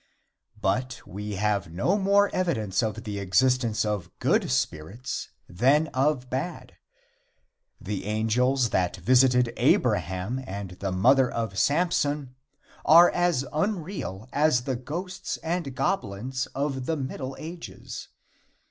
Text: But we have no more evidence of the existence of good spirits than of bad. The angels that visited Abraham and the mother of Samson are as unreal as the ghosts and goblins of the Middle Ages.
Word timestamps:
But 0.59 0.99
we 1.05 1.35
have 1.35 1.71
no 1.71 1.95
more 1.95 2.33
evidence 2.33 2.81
of 2.81 3.03
the 3.03 3.19
existence 3.19 3.85
of 3.85 4.09
good 4.17 4.49
spirits 4.49 5.29
than 5.47 5.89
of 5.89 6.27
bad. 6.27 6.73
The 7.79 8.05
angels 8.05 8.71
that 8.71 8.95
visited 8.97 9.53
Abraham 9.57 10.43
and 10.47 10.71
the 10.79 10.91
mother 10.91 11.29
of 11.29 11.59
Samson 11.59 12.33
are 12.83 13.11
as 13.11 13.45
unreal 13.53 14.27
as 14.33 14.63
the 14.63 14.75
ghosts 14.75 15.37
and 15.43 15.75
goblins 15.75 16.47
of 16.55 16.87
the 16.87 16.97
Middle 16.97 17.35
Ages. 17.37 18.07